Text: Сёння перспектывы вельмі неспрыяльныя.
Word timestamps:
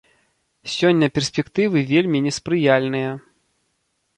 Сёння 0.75 1.09
перспектывы 1.17 1.77
вельмі 1.91 2.23
неспрыяльныя. 2.29 3.11